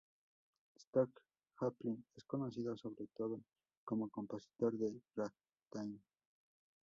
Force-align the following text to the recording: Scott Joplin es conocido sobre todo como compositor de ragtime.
Scott 0.79 1.11
Joplin 1.59 2.03
es 2.15 2.25
conocido 2.25 2.75
sobre 2.75 3.05
todo 3.15 3.39
como 3.85 4.09
compositor 4.09 4.73
de 4.73 4.99
ragtime. 5.15 5.99